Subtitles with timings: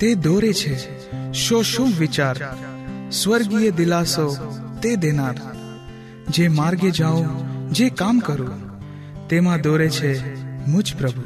[0.00, 0.98] તે દોરે છે.
[1.32, 2.36] શો શું વિચાર?
[3.12, 4.36] સ્વર્ગીય દિલાસો
[4.82, 5.34] તે દેનાર.
[6.30, 7.24] જે માર્ગે જાઓ,
[7.70, 8.48] જે કામ કરો,
[9.28, 11.22] તેમાં દોરે છે મુજ પ્રભુ.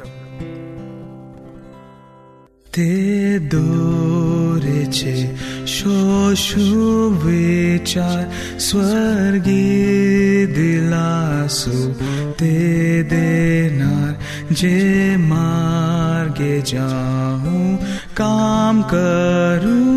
[2.73, 5.35] તે દોરે છે.
[5.65, 8.31] શો શું વિચાર?
[8.59, 11.95] સ્વર્ગીય દિલાસો
[12.39, 14.15] તે દેનાર.
[14.51, 17.79] જે માર્ગે જાઉં
[18.13, 19.91] કામ કરું.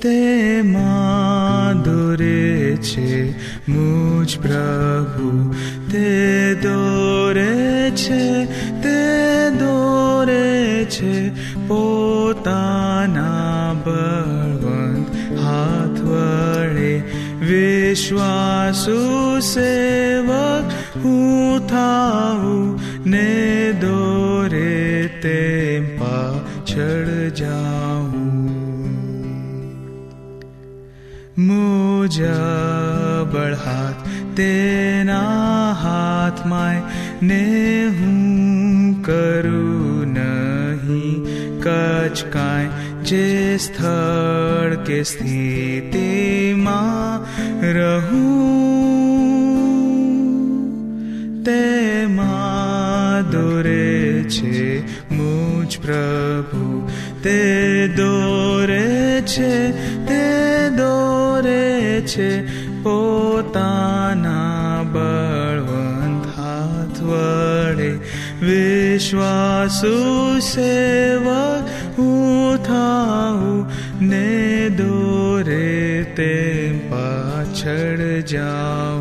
[0.00, 3.32] તેમાં દોરે છે
[3.70, 5.54] મુજ પ્રભુ.
[5.90, 8.44] તે દોરે છે,
[8.82, 11.30] તે દોરે છે
[11.68, 17.02] પોતાના બળવંત હાથ વડે.
[17.40, 20.64] વિશ્વાસુ સેવક
[21.04, 24.01] હું થાઉં ને દોરે તે
[26.72, 28.12] પાછળ જાઉં
[31.36, 36.82] हाथ હાથ તેના હાથમાં
[37.22, 41.26] ને હું કરું નહીં
[41.60, 42.68] जे કાંઈ
[43.04, 46.96] જે સ્થળ કે रहूं।
[47.76, 48.42] રહું
[51.44, 54.82] તેમાં દોરે છે
[55.14, 56.61] મુજ પ્રભુ
[57.22, 59.72] તે દોરે છે,
[60.06, 62.42] તે દોરે છે,
[62.82, 67.98] પોતાના બળવંત હાથ વડે
[68.40, 71.64] વિશ્વાસુ સેવક
[71.98, 73.66] હું થાઉં,
[74.00, 76.32] ને દોરે તે
[76.90, 78.91] પાછળ જાઉં.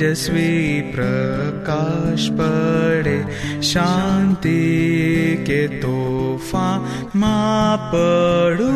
[0.00, 3.16] તેજસ્વી પ્રકાશ પડે
[3.62, 4.60] શાંતિ
[5.46, 8.70] કે તોફાનમાં પડું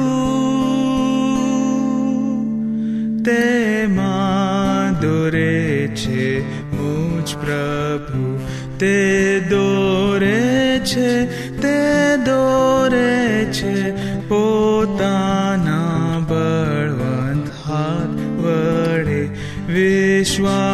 [3.25, 8.39] તેમાં દોરે છે મુજ પ્રભુ
[8.77, 13.95] તે દોરે છે તે દોરે છે
[14.29, 19.31] પોતાના બળવંત હાથ વડે
[19.69, 20.74] વિશ્વાસુ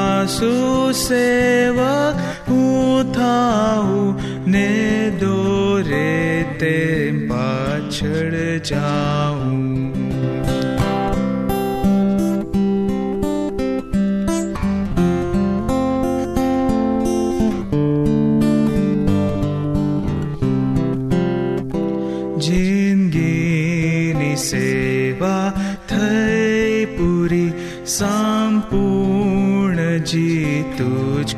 [0.92, 2.16] સેવક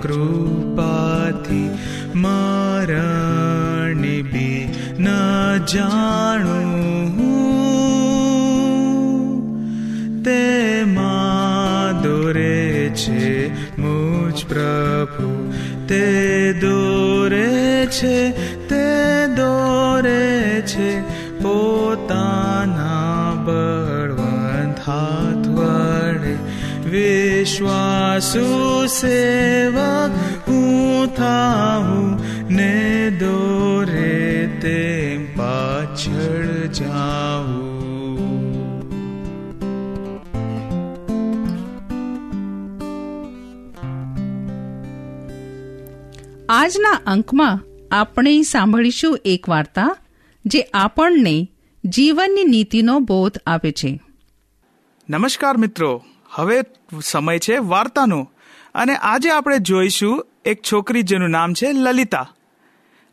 [0.03, 1.71] કૃપાથી
[2.15, 4.69] મરણની બી
[4.99, 5.07] ન
[5.67, 7.03] જાણું.
[10.23, 15.53] તેમાં દોરે છે મુજ પ્રભુ.
[15.89, 18.33] તે દોરે છે,
[18.69, 26.37] તે દોરે છે પોતાના બળવંત હાથ વડે
[28.14, 30.11] વિશ્વાસુ સેવક
[30.49, 32.20] હું થાઉં
[32.55, 37.73] ને દોરે તે પાછળ જાઉં
[46.49, 47.61] આજના અંકમાં
[47.91, 49.97] આપણે સાંભળીશું એક વાર્તા
[50.47, 51.49] જે આપણને
[51.85, 54.00] જીવનની નીતિનો બોધ આપે છે.
[55.11, 56.05] નમસ્કાર મિત્રો.
[56.32, 56.58] હવે
[57.05, 58.20] સમય છે વાર્તાનો.
[58.75, 62.29] અને આજે આપણે જોઈશું એક છોકરી જેનું નામ છે લલિતા.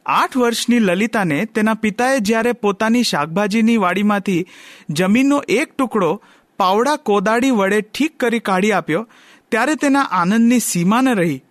[0.06, 4.46] આઠ વર્ષની લલિતાને તેના પિતાએ જ્યારે પોતાની શાકભાજીની વાડીમાંથી
[4.90, 6.12] જમીનનો એક ટુકડો
[6.58, 9.08] પાવડા કોદાળી વડે ઠીક કરી કાઢી આપ્યો,
[9.50, 11.44] ત્યારે તેના આનંદની સીમા ન રહી.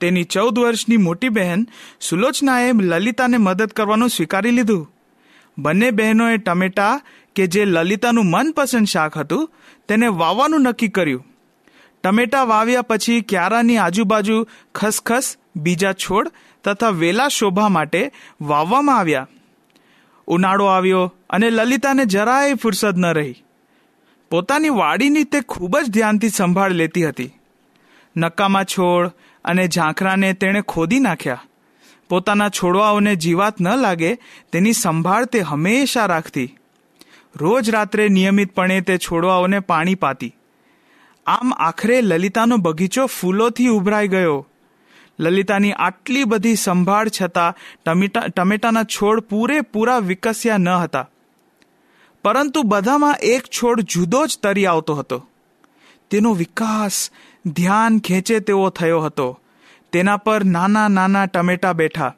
[0.00, 1.66] તેની ચૌદ વર્ષની મોટી બહેન
[2.00, 4.92] સુલોચનાએ લલિતાને મદદ કરવાનું સ્વીકારી લીધું.
[5.58, 7.00] બંને બહેનોએ ટમેટા
[7.36, 9.50] કે જે લલિતાનું મનપસંદ શાક હતું,
[9.88, 11.26] તેને વાવવાનું નક્કી કર્યું.
[12.04, 16.30] ટમેટા વાવ્યા પછી ક્યારાની આજુબાજુ ખસખસ, બીજા છોડ
[16.64, 19.28] તથા વેલા શોભા માટે વાવવામાં આવ્યા.
[20.26, 23.42] ઉનાળો આવ્યો અને લલિતાને જરાય ફુરસદ ન રહી.
[24.30, 27.32] પોતાની વાડીની તે ખૂબ જ ધ્યાનથી સંભાળ લેતી હતી.
[28.16, 29.10] નકામા છોડ
[29.44, 31.42] અને ઝાંખરાને તેણે ખોદી નાખ્યા.
[32.08, 34.14] પોતાના છોડવાઓને જીવાત ન લાગે,
[34.52, 36.56] તેની સંભાળ તે હંમેશા રાખતી.
[37.40, 40.34] રોજ રાત્રે નિયમિતપણે તે છોડવાઓને પાણી પાતી.
[41.26, 44.46] આમ આખરે લલિતાનો બગીચો ફૂલોથી ઉભરાઈ ગયો.
[45.20, 47.54] લલિતાની આટલી બધી સંભાળ છતાં
[47.84, 51.08] ટમેટા, ટમેટાના છોડ પૂરેપૂરા વિકસ્યા ન હતા.
[52.22, 55.28] પરંતુ બધામાં એક છોડ જુદો જ તરી આવતો હતો.
[56.10, 57.10] તેનો વિકાસ
[57.46, 59.40] ધ્યાન ખેંચે તેવો થયો હતો.
[59.92, 62.14] તેના પર નાના નાના ટમેટા બેઠા.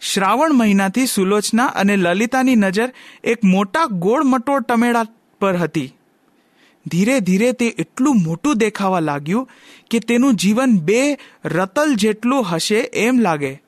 [0.00, 2.92] શ્રાવણ મહિનાથી સુલોચના અને લલિતાની નજર
[3.24, 5.06] એક મોટા ગોળ મટોળ ટમેડા
[5.40, 5.96] પર હતી.
[6.86, 9.48] ધીરે ધીરે તે એટલું મોટું દેખાવા લાગ્યું
[9.90, 13.62] કે તેનું જીવન બે રતલ જેટલું હશે એમ લાગે.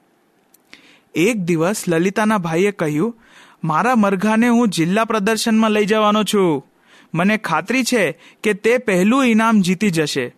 [1.15, 3.19] એક દિવસ લલિતાના ભાઈએ કહ્યું,
[3.65, 6.67] મારા મરઘાને હું જિલ્લા પ્રદર્શનમાં લઈ જવાનો છું.
[7.15, 10.35] મને ખાતરી છે કે તે પહેલું ઇનામ જીતી જશે.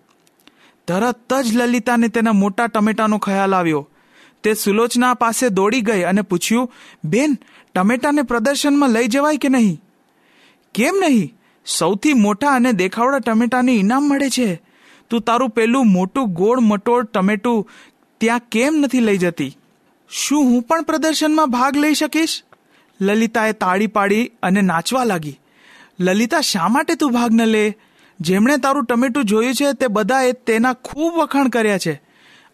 [0.87, 3.91] તરત જ લલિતાને તેના મોટા ટમેટાનો ખ્યાલ આવ્યો.
[4.45, 6.73] તે સુલોચના પાસે દોડી ગઈ અને પૂછ્યું,
[7.05, 7.39] બેન,
[7.75, 9.81] ટમેટાને પ્રદર્શનમાં લઈ જવાય કે નહીં?
[10.75, 11.35] કેમ નહીં?
[11.67, 14.63] સૌથી મોટા અને દેખાવડા ટમેટાને ઇનામ મળે છે.
[15.11, 17.69] તું તારું પેલું મોટું ગોળ મટોળ ટમેટું
[18.21, 19.57] ત્યાં કેમ નથી લઈ જતી?
[20.11, 22.43] શું હું પણ પ્રદર્શનમાં ભાગ લઈ શકીશ?
[23.01, 25.41] લલિતાએ તાળી પાડી અને નાચવા લાગી.
[26.01, 27.77] લલિતા, શા માટે તું ભાગ ન લે?
[28.21, 32.04] જેમણે તારું ટમેટું જોયું છે, તે બધાએ તેના ખૂબ વખાણ કર્યા છે.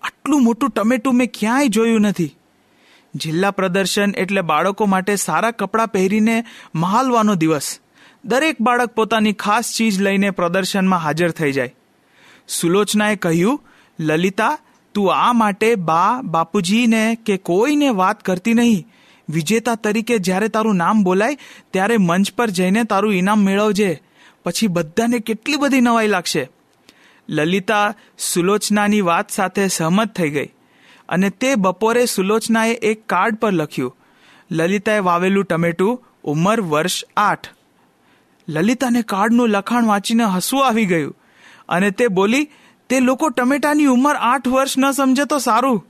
[0.02, 2.37] આટલું મોટું ટમેટું મેં ક્યાંય જોયું નથી.
[3.14, 6.44] જિલ્લા પ્રદર્શન એટલે બાળકો માટે સારા કપડાં પહેરીને
[6.75, 7.79] મહાલવાનો દિવસ.
[8.25, 11.75] દરેક બાળક પોતાની ખાસ ચીજ લઈને પ્રદર્શનમાં હાજર થઈ જાય.
[12.49, 13.64] સુલોચનાએ કહ્યું,
[14.00, 14.58] લલિતા,
[14.94, 18.87] તું આ માટે બા, બાપુજીને કે કોઈને વાત કરતી નહીં.
[19.29, 21.38] વિજેતા તરીકે જ્યારે તારું નામ બોલાય,
[21.70, 24.03] ત્યારે મંચ પર જઈને તારું ઇનામ મેળવજે.
[24.44, 26.49] પછી બધાને કેટલી બધી નવાઈ લાગશે.
[27.31, 30.50] લલિતા સુલોચનાની વાત સાથે સહમત થઈ ગઈ
[31.09, 33.97] અને તે બપોરે સુલોચનાએ એક કાર્ડ પર લખ્યું,
[34.50, 37.47] લલિતાએ વાવેલું ટમેટું ઉંમર વર્ષ આઠ.
[38.49, 41.15] લલિતાને કાર્ડનું લખાણ વાંચીને હસવું આવી ગયું
[41.69, 42.50] અને તે બોલી,
[42.88, 45.81] તે લોકો ટમેટાની ઉંમર આઠ વર્ષ ન સમજે તો સારું.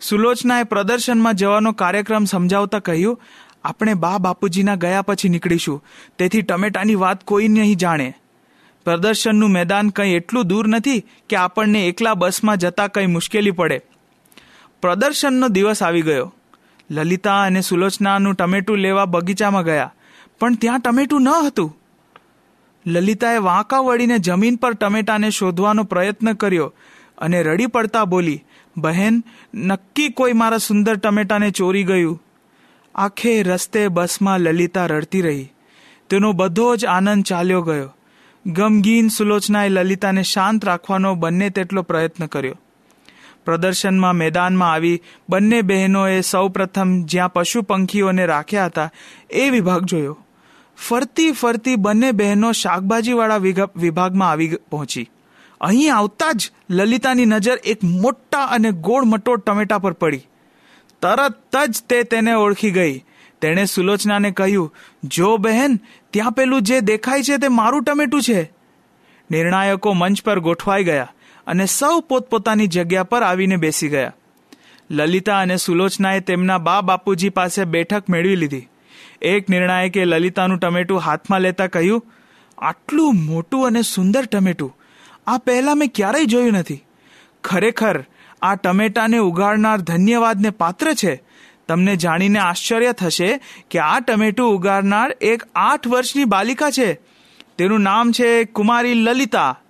[0.00, 3.20] સુલોચનાએ પ્રદર્શનમાં જવાનો કાર્યક્રમ સમજાવતા કહ્યું,
[3.64, 5.84] આપણે બા બાપુજીના ગયા પછી નીકળીશું.
[6.18, 8.08] તેથી ટમેટાની વાત કોઈ નહીં જાણે.
[8.88, 13.78] પ્રદર્શનનું મેદાન કંઈ એટલું દૂર નથી કે આપણને એકલા બસમાં જતા કંઈ મુશ્કેલી પડે.
[14.82, 16.34] પ્રદર્શનનો દિવસ આવી ગયો.
[16.90, 19.94] લલિતા અને સુલોચનાનું ટમેટું લેવા બગીચામાં ગયા,
[20.40, 21.74] પણ ત્યાં ટમેટું ન હતું.
[22.86, 26.68] લલિતાએ વાંકા વળીને જમીન પર ટમેટાને શોધવાનો પ્રયત્ન કર્યો
[27.18, 28.44] અને રડી પડતા બોલી,
[28.76, 29.24] બહેન,
[29.54, 32.22] નક્કી કોઈ મારા સુંદર ટમેટાને ચોરી ગયું?
[32.94, 35.46] આખે રસ્તે બસમાં લલિતા રડતી રહી.
[36.10, 37.94] તેનો બધો જ આનંદ ચાલ્યો ગયો.
[38.46, 42.56] ગમગીન સુલોચનાએ લલિતાને શાંત રાખવાનો બંને તેટલો પ્રયત્ન કર્યો.
[43.44, 48.90] પ્રદર્શનમાં મેદાનમાં આવી બંને બહેનોએ સૌ પ્રથમ જ્યાં પશુ પંખીઓને રાખ્યા હતા,
[49.30, 50.18] એ વિભાગ જોયો.
[50.88, 53.36] ફરતી ફરતી બંને બહેનો શાકભાજીવાળા
[53.76, 55.10] વિભાગમાં આવી પહોંચી.
[55.60, 60.20] અહીં આવતા જ લલિતાની નજર એક મોટા અને ગોળ મટોળ ટમેટા પર પડી.
[61.02, 63.04] તરત જ તે તેને ઓળખી ગઈ.
[63.40, 65.80] તેણે સુલોચનાને કહ્યું, જો બહેન,
[66.10, 68.52] ત્યાં પેલું જે દેખાય છે તે મારું ટમેટું છે.
[69.30, 71.12] નિર્ણાયકો મંચ પર ગોઠવાઈ ગયા
[71.46, 74.12] અને સૌ પોતપોતાની જગ્યા પર આવીને બેસી ગયા.
[74.90, 78.68] લલિતા અને સુલોચનાએ તેમના બા બાપુજી પાસે બેઠક મેળવી લીધી.
[79.22, 82.04] એક નિર્ણાયકે લલિતાનું ટમેટું હાથમાં લેતા કહ્યું,
[82.58, 84.76] આટલું મોટું અને સુંદર ટમેટું,
[85.26, 86.84] આ પહેલાં મેં ક્યારેય જોયું નથી.
[87.44, 88.04] ખરેખર
[88.42, 91.27] આ ટમેટાને ઉગાડનાર ધન્યવાદને પાત્ર છે.
[91.68, 96.94] તમને જાણીને આશ્ચર્ય થશે કે આ ટમેટું ઉગાડનાર એક આઠ વર્ષની બાલિકા છે.
[97.58, 99.60] તેનું નામ છે કુમારી લલિતા.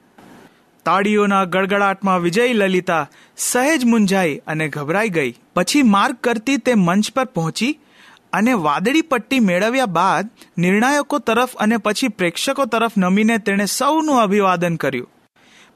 [0.84, 5.34] તાળીઓના ગડગડાટમાં વિજય લલિતા સહેજ મૂંઝાઈ અને ગભરાઈ ગઈ.
[5.54, 7.78] પછી માર્ગ કરતી તે મંચ પર પહોંચી
[8.32, 14.76] અને વાદળી પટ્ટી મેળવ્યા બાદ નિર્ણાયકો તરફ અને પછી પ્રેક્ષકો તરફ નમીને તેણે સૌનું અભિવાદન
[14.76, 15.08] કર્યું.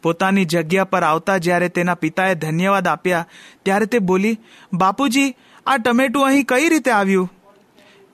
[0.02, 3.26] પોતાની જગ્યા પર આવતા જ્યારે તેના પિતાએ ધન્યવાદ આપ્યા,
[3.62, 4.38] ત્યારે તે બોલી,
[4.73, 5.35] બાપુજી
[5.66, 7.33] આ ટમેટું અહીં કઈ રીતે આવ્યું?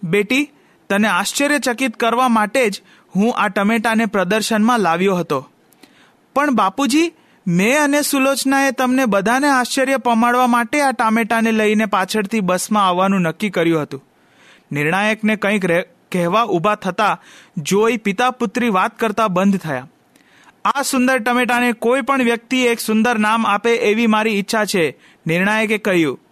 [0.04, 0.50] બેટી,
[0.90, 2.82] તને આશ્ચર્યચકિત કરવા માટે જ
[3.16, 5.48] હું આ ટમેટાને પ્રદર્શનમાં લાવ્યો હતો.
[6.34, 7.12] પણ બાપુજી,
[7.46, 13.50] મેં અને સુલોચનાએ તમને બધાને આશ્ચર્ય પમાડવા માટે આ ટામેટાને લઈને પાછળથી બસમાં આવવાનું નક્કી
[13.50, 14.04] કર્યું હતું.
[14.72, 15.66] નિર્ણાયકને કંઈક
[16.12, 17.20] કહેવા ઊભા થતા
[17.58, 19.88] જોઈ પિતા પુત્રી વાત કરતા બંધ થયા.
[20.64, 25.78] આ સુંદર ટમેટાને કોઈ પણ વ્યક્તિ એક સુંદર નામ આપે એવી મારી ઈચ્છા છે, નિર્ણાયકે
[25.78, 26.27] કહ્યું.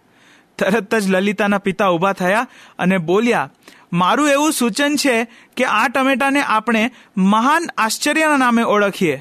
[0.57, 2.47] તરત જ લલિતાના પિતા ઊભા થયા
[2.79, 3.49] અને બોલ્યા,
[3.93, 5.15] મારું એવું સૂચન છે
[5.57, 6.83] કે આ ટમેટાને આપણે
[7.17, 9.17] મહાન આશ્ચર્યના નામે ઓળખીએ.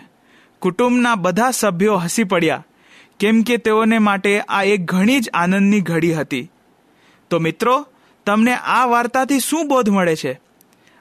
[0.62, 2.64] કુટુંબના બધા સભ્યો હસી પડ્યા,
[3.20, 6.50] કેમ કે તેઓને માટે આ એક ઘણી જ આનંદની ઘડી હતી.
[7.30, 7.76] તો મિત્રો,
[8.26, 10.32] તમને આ વાર્તાથી શું બોધ મળે છે?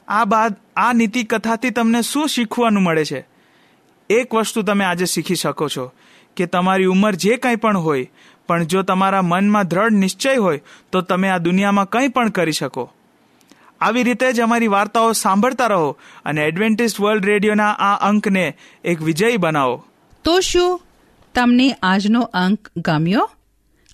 [0.07, 3.25] આ બાદ, આ નીતિ કથાથી તમને શું શીખવાનું મળે છે?
[4.09, 5.85] એક વસ્તુ તમે આજે શીખી શકો છો,
[6.37, 8.11] કે તમારી ઉંમર જે કંઈ પણ હોય
[8.47, 10.61] પણ જો તમારા મનમાં દ્રઢ નિશ્ચય હોય,
[10.91, 12.91] તો તમે આ દુનિયામાં કંઈ પણ કરી શકો.
[13.81, 19.37] આવી રીતે જ અમારી વાર્તાઓ સાંભળતા રહો અને એડવેન્ટિસ્ટ વર્લ્ડ રેડિયોના આ અંકને એક વિજયી
[19.37, 19.85] બનાવો.
[20.23, 20.81] તો શું
[21.35, 23.29] તમને આજનો અંક ગમ્યો?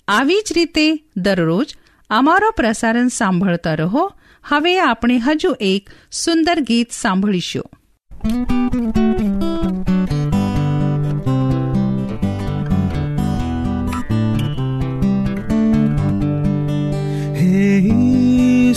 [0.08, 1.76] આવી જ રીતે દરરોજ
[2.10, 4.12] અમારો પ્રસારણ સાંભળતા રહો.
[4.44, 7.70] હવે આપણે હજુ એક સુંદર ગીત સાંભળીશું.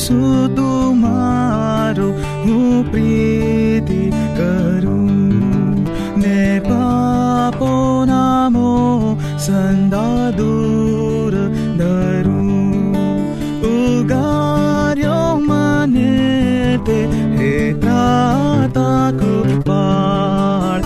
[0.05, 2.07] ઈસુ તુમારો
[2.43, 4.01] હું પ્રીતિ
[4.37, 5.79] કરું
[6.15, 7.69] ને પાપો
[8.05, 8.73] નામો
[9.37, 11.33] સંદા દૂર
[11.79, 12.93] ધરું
[13.71, 16.13] ઉગાર્યો મને
[16.85, 16.99] તે
[17.33, 20.81] હે ત્રાતા કૃપાળ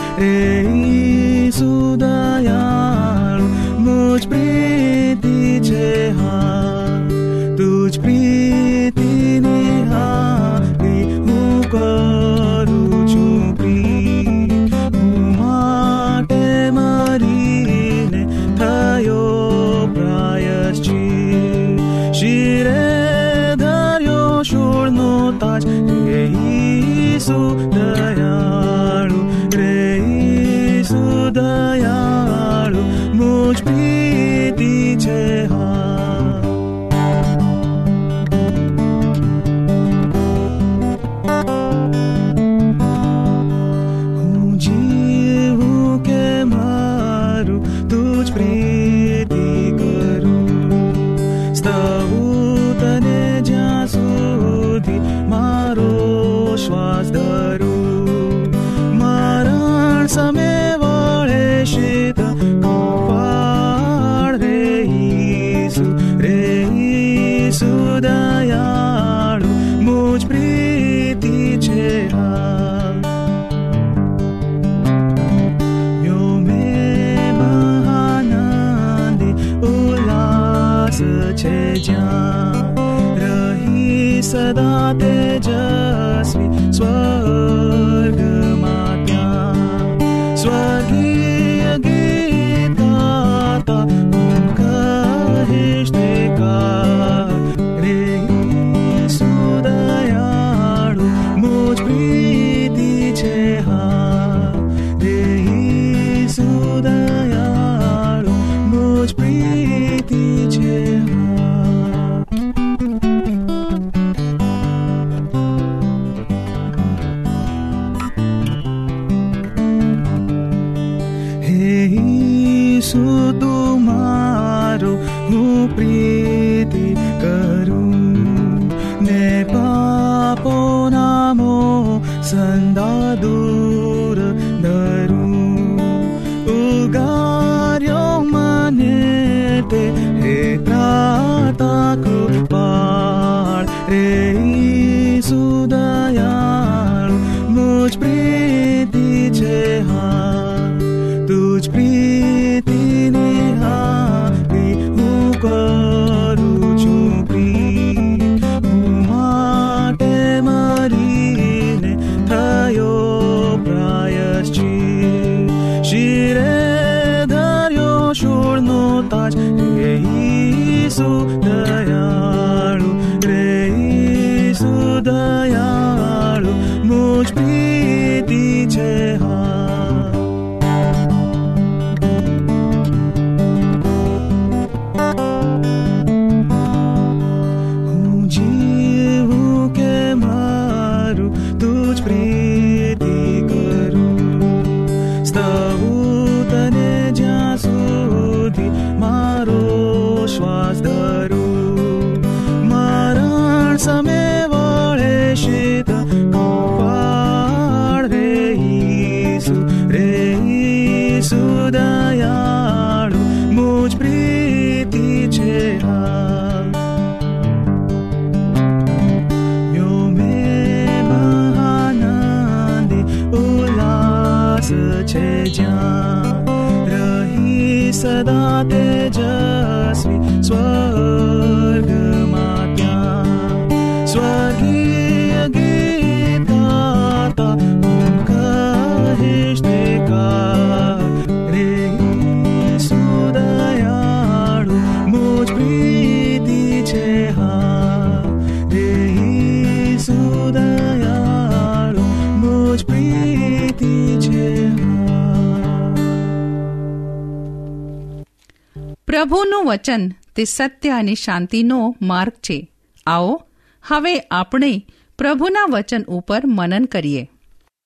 [259.19, 262.71] પ્રભુનું વચન તે સત્ય અને શાંતિનો માર્ગ છે.
[263.07, 263.41] આવો,
[263.87, 264.85] હવે આપણે
[265.17, 267.29] પ્રભુના વચન ઉપર મનન કરીએ.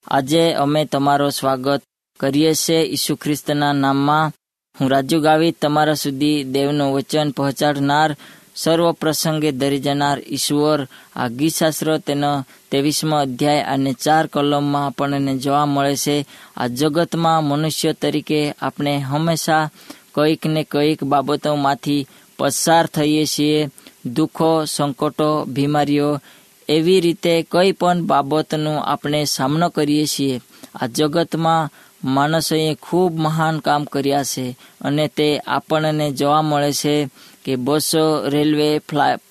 [0.07, 1.81] આજે અમે તમારો સ્વાગત
[2.19, 4.31] કરીએ છીએ ઈસુ ખ્રિસ્તના નામમાં.
[4.81, 8.15] હું રાજુ ગાવી તમારા સુધી દેવનું વચન પહોંચાડનાર,
[8.55, 10.87] સર્વ પ્રસંગે ધરી જનાર ઈશ્વર.
[11.15, 16.25] આ ગીતશાસ્ત્ર તેનો ત્રેવીસમો અધ્યાય અને ચાર કલમમાં આપણને જોવા મળે છે.
[16.57, 19.69] આ જગતમાં મનુષ્ય તરીકે આપણે હંમેશા
[20.13, 22.07] કંઈક ને કંઈક બાબતોમાંથી
[22.39, 23.69] પસાર થઈએ છીએ,
[24.05, 26.19] દુઃખો, સંકટો, બીમારીઓ,
[26.69, 30.41] એવી રીતે કંઈ પણ બાબતનો આપણે સામનો કરીએ છીએ.
[30.75, 31.69] આ જગતમાં
[32.03, 34.45] માણસોએ ખૂબ મહાન કામ કર્યા છે
[34.81, 36.95] અને તે આપણને જોવા મળે છે
[37.45, 38.81] કે બસો રેલવે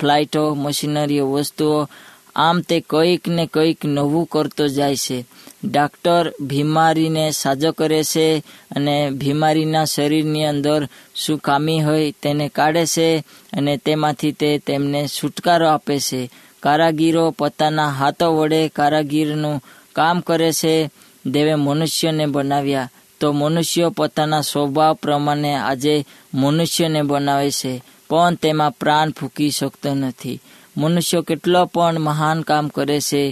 [0.01, 1.89] ફ્લાઇટો, મશીનરીઓ, વસ્તુઓ
[2.37, 5.25] આમ તે કંઈક ને કંઈક નવું કરતો જાય છે.
[5.65, 13.25] ડાક્ટર બીમારીને સાજો કરે છે અને બીમારીના શરીરની અંદર શું ખામી હોય તેને કાઢે છે
[13.53, 16.31] અને તેમાંથી તે તેમને છુટકારો આપે છે.
[16.63, 20.91] કારાગીરો પોતાના હાથો વડે કારાગીરનું કામ કરે છે.
[21.27, 22.91] દેવે મનુષ્યને બનાવ્યા.
[23.21, 27.83] તો મનુષ્યો પોતાના સ્વભાવ પ્રમાણે આજે મનુષ્યને બનાવે છે.
[28.11, 30.41] પણ તેમાં પ્રાણ ફૂંકી શકતો નથી.
[30.77, 33.23] મનુષ્યો કેટલો પણ મહાન કામ કરે છે,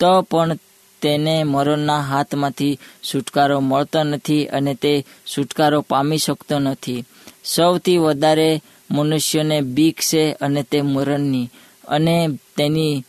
[0.00, 0.58] તો પણ
[1.02, 2.78] તેને મરણના હાથમાંથી
[3.12, 4.92] છુટકારો મળતો નથી અને તે
[5.32, 7.04] છુટકારો પામી શકતો નથી.
[7.44, 11.50] સૌથી વધારે મનુષ્યને બીક છે અને તે મરણની
[11.88, 12.16] અને
[12.56, 13.04] તેની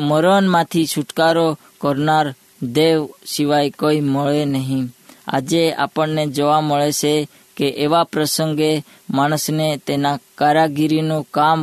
[0.00, 2.26] મરણમાંથી છુટકારો કરનાર
[2.62, 4.86] દેવ સિવાય કોઈ મળે નહીં.
[5.28, 11.60] આજે આપણને જોવા મળે છે કે એવા પ્રસંગે માણસને તેના કારાગીરીનું કામ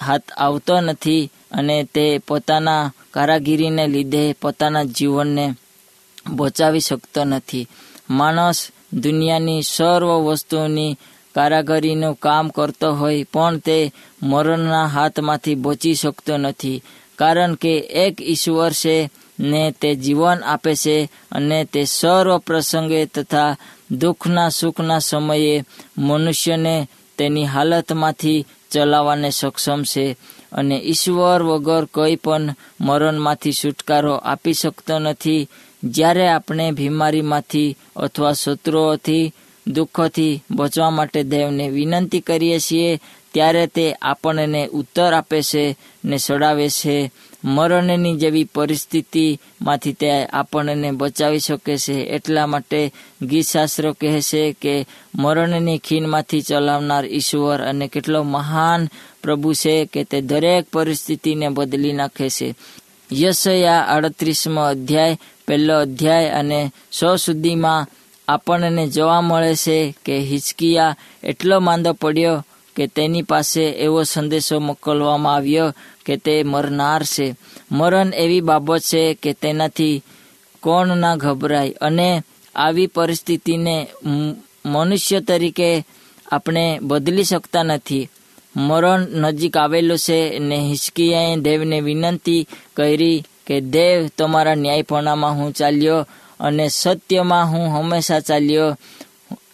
[0.00, 5.54] હાથ આવતો નથી અને તે પોતાના કારાગીરીને લીધે પોતાના જીવનને
[6.30, 7.68] બચાવી શકતો નથી.
[8.10, 10.98] માણસ દુનિયાની સર્વ વસ્તુઓની
[11.34, 16.82] કારાગરીનું કામ કરતો હોય પણ તે મરણના હાથમાંથી બચી શકતો નથી.
[17.18, 23.56] કારણ કે એક ઈશ્વર છે ને તે જીવન આપે છે અને તે સર્વ પ્રસંગે તથા
[23.90, 25.64] દુઃખના સુખના સમયે
[25.98, 30.16] મનુષ્યને તેની હાલતમાંથી ચલાવવાને સક્ષમ છે
[30.52, 35.48] અને ઈશ્વર વગર કોઈ પણ મરણમાંથી છુટકારો આપી શકતો નથી.
[35.84, 39.32] જ્યારે આપણે બીમારીમાંથી અથવા શત્રુઓથી,
[39.66, 43.00] દુઃખોથી બચવા માટે દેવને વિનંતી કરીએ છીએ
[43.34, 47.10] ત્યારે તે આપણને ઉત્તર આપે છે ને સડાવે છે.
[47.44, 51.92] મરણની જેવી પરિસ્થિતિમાંથી તે આપણને બચાવી શકે છે.
[51.92, 52.92] એટલા માટે
[53.22, 58.88] ગીતશાસ્ત્ર કહે છે કે મરણની ખીણમાંથી ચલાવનાર ઈશ્વર અને કેટલો મહાન
[59.22, 62.54] પ્રભુ છે કે તે દરેક પરિસ્થિતિને બદલી નાખે છે.
[63.12, 67.86] યશયા આડત્રીસમો અધ્યાય, પહેલો અધ્યાય અને સો સુધીમાં
[68.28, 75.34] આપણને જોવા મળે છે કે હિચકિયા એટલો માંદો પડ્યો કે તેની પાસે એવો સંદેશો મોકલવામાં
[75.34, 75.72] આવ્યો
[76.06, 77.36] કે તે મરનાર છે.
[77.72, 80.02] મરણ એવી બાબત છે કે તેનાથી
[80.60, 82.22] કોણ ના ગભરાય અને
[82.56, 83.86] આવી પરિસ્થિતિને
[84.66, 85.86] મનુષ્ય તરીકે
[86.32, 88.08] આપણે બદલી શકતા નથી.
[88.56, 96.06] મરણ નજીક આવેલું છે ને હિચકિયાએ દેવને વિનંતી કરી કે, દેવ, તમારા ન્યાયપણામાં હું ચાલ્યો
[96.40, 98.78] અને સત્યમાં હું હંમેશા ચાલ્યો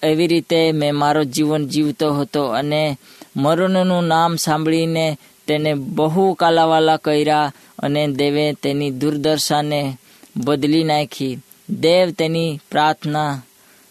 [0.03, 2.99] એવી રીતે મેં મારો જીવન જીવતો હતો અને
[3.37, 9.99] મરણનું નામ સાંભળીને તેને બહુ કાલાવાલા કર્યા અને દેવે તેની દુર્દશાને
[10.37, 11.39] બદલી નાખી.
[11.71, 13.43] દેવ તેની પ્રાર્થના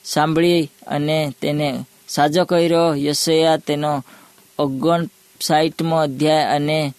[0.04, 2.96] સાંભળી અને તેને સાજો કર્યો.
[2.96, 4.04] યશયા તેનો
[4.60, 5.06] ઓગણ
[5.42, 6.94] સાઠમો અધ્યાય અને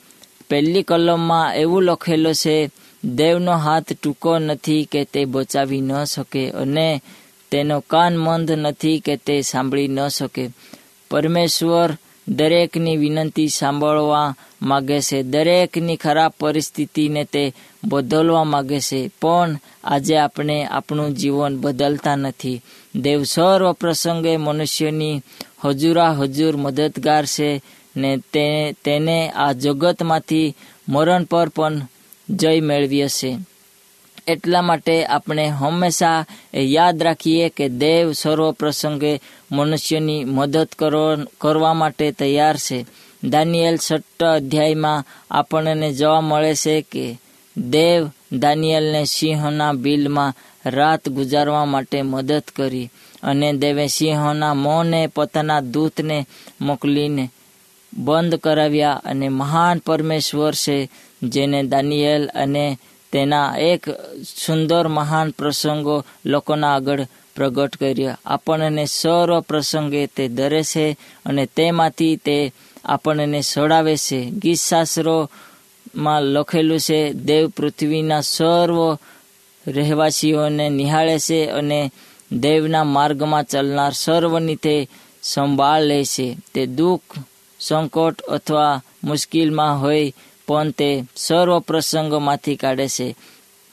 [0.50, 2.70] પહેલી કલમમાં એવું લખેલું છે,
[3.04, 6.50] દેવનો હાથ ટૂંકો નથી કે તે બચાવી ન શકે.
[6.50, 7.02] અને
[7.50, 10.48] તેનો કાન મંદ નથી કે તે સાંભળી ન શકે.
[11.10, 11.96] પરમેશ્વર
[12.28, 15.22] દરેકની વિનંતી સાંભળવા માગે છે.
[15.22, 19.10] દરેકની ખરાબ પરિસ્થિતિને તે બદલવા માગે છે.
[19.22, 22.62] પણ આજે આપણે આપણું જીવન બદલતા નથી.
[22.96, 25.22] દેવ સર્વ પ્રસંગે મનુષ્યની
[25.64, 27.62] હજુરા હજુર મદદગાર છે
[27.96, 30.54] ને તે, તેને આ જગતમાંથી
[30.88, 31.80] મરણ પર પણ
[32.30, 33.36] જય મેળવી હશે
[34.26, 39.20] એટલા માટે આપણે હંમેશા યાદ રાખીએ કે દેવ સર્વ પ્રસંગે
[39.52, 42.86] મનુષ્યની મદદ કરો- કરવા માટે તૈયાર છે.
[43.24, 47.18] દાનિયેલ છઠ્ઠ અધ્યાયમાં આપણને જોવા મળે છે કે
[47.56, 50.34] દેવ દાનિયેલને સિંહના બિલમાં
[50.66, 52.90] રાત ગુજારવા માટે મદદ કરી
[53.22, 56.26] અને દેવે સિંહોના મોંને પોતાના દૂતને
[56.60, 57.30] મોકલીને
[57.96, 60.90] બંધ કરાવ્યા અને મહાન પરમેશ્વર છે
[61.22, 62.78] જેને દાનિયેલ અને
[63.12, 63.86] તેના એક
[64.46, 68.18] સુંદર મહાન પ્રસંગો લોકોના આગળ પ્રગટ કર્યા.
[68.26, 70.96] આપણને સર્વ પ્રસંગે તે દરે છે
[71.26, 72.52] અને તેમાંથી તે
[72.84, 74.30] આપણને સડાવે છે.
[74.30, 78.94] ગીત શાસ્ત્રોમાં લખેલું છે, દેવ પૃથ્વીના સર્વ
[79.66, 81.92] રહેવાસીઓને નિહાળે છે અને
[82.32, 84.88] દેવના માર્ગમાં ચાલનાર સર્વની તે
[85.22, 86.36] સંભાળ લે છે.
[86.54, 87.02] તે દુઃખ,
[87.60, 90.12] સંકટ અથવા મુશ્કેલમાં હોય
[90.50, 93.16] પણ તે સર્વ પ્રસંગોમાંથી કાઢે છે.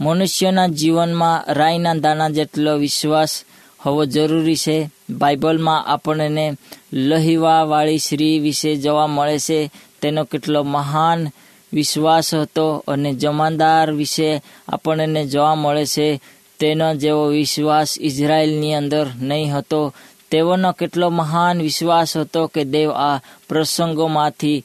[0.02, 3.44] મનુષ્યના જીવનમાં રાઈના દાણા જેટલો વિશ્વાસ
[3.86, 4.90] હોવો જરૂરી છે.
[5.10, 6.54] બાઇબલમાં આપણને
[6.94, 9.72] લહીવાવાળી સ્ત્રી વિશે જોવા મળે છે.
[10.02, 11.28] તેનો કેટલો મહાન
[11.74, 16.22] વિશ્વાસ હતો અને જમાદાર વિશે આપણને જોવા મળે છે.
[16.60, 19.94] તેનો જેવો વિશ્વાસ ઇઝરાયલની અંદર નહીં હતો.
[20.32, 23.18] તેઓનો કેટલો મહાન વિશ્વાસ હતો કે દેવ આ
[23.50, 24.63] પ્રસંગોમાંથી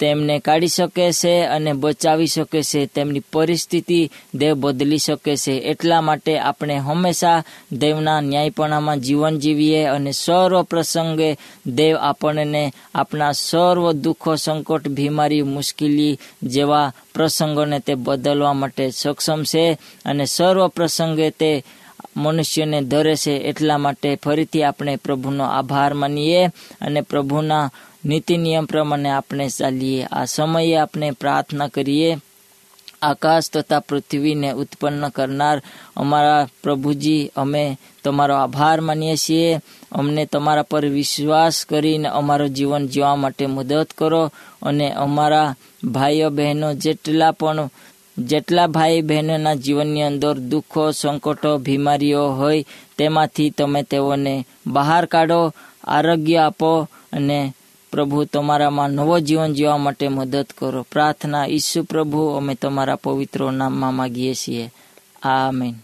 [0.00, 2.86] તેમને કાઢી શકે છે અને બચાવી શકે છે.
[2.86, 5.52] તેમની પરિસ્થિતિ દેવ બદલી શકે છે.
[5.52, 13.92] એટલા માટે આપણે હંમેશા દેવના ન્યાયપણામાં જીવન જીવીએ અને સર્વ પ્રસંગે દેવ આપણને આપણા સર્વ
[13.92, 21.64] દુઃખો, સંકટ, બીમારી, મુશ્કેલી જેવા પ્રસંગોને તે બદલવા માટે સક્ષમ છે અને સર્વ પ્રસંગે તે
[22.16, 23.32] મનુષ્યને ધરે છે.
[23.32, 26.46] એટલા માટે ફરીથી આપણે પ્રભુનો આભાર માનીએ
[26.80, 27.70] અને પ્રભુના
[28.04, 30.04] નીતિ નિયમ પ્રમાણે આપણે ચાલીએ.
[30.04, 32.16] આ સમયે આપણે પ્રાર્થના કરીએ.
[33.02, 35.62] આકાશ તથા પૃથ્વીને ઉત્પન્ન કરનાર
[35.96, 39.60] અમારા પ્રભુજી, અમે તમારો આભાર માનીએ છીએ.
[39.92, 46.74] અમને તમારા પર વિશ્વાસ કરીને અમારું જીવન જીવવા માટે મદદ કરો અને અમારા ભાઈઓ બહેનો
[46.74, 47.68] જેટલા પણ,
[48.18, 52.64] જેટલા ભાઈ બહેનોના જીવનની અંદર દુઃખો, સંકટો, બીમારીઓ હોય,
[52.98, 55.52] તેમાંથી તમે તેઓને બહાર કાઢો,
[55.84, 57.54] આરોગ્ય આપો અને
[57.94, 60.86] પ્રભુ, તમારામાં નવો જીવન જીવવા માટે મદદ કરો.
[60.92, 64.70] પ્રાર્થના ઈસુ પ્રભુ, અમે તમારા પવિત્ર નામમાં માગીએ છીએ.
[65.22, 65.74] આ હું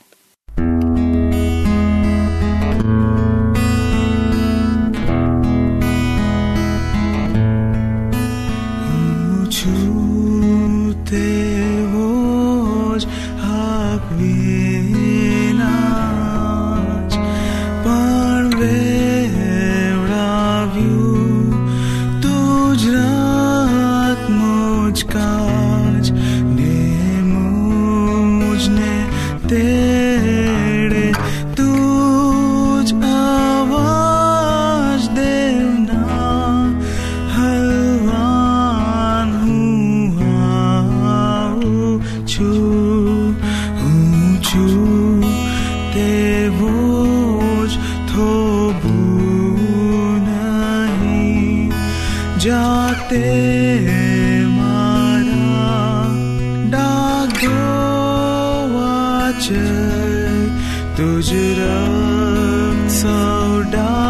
[61.01, 64.10] तुझ रक्त सौडा